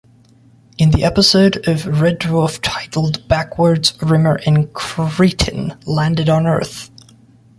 In 0.79 0.89
the 0.89 1.03
episode 1.03 1.67
of 1.67 1.85
"Red 2.01 2.21
Dwarf" 2.21 2.59
titled 2.63 3.27
"Backwards", 3.27 3.93
Rimmer 4.01 4.39
and 4.47 4.73
Kryten 4.73 5.77
landed 5.85 6.27
on 6.27 6.47
Earth. 6.47 6.89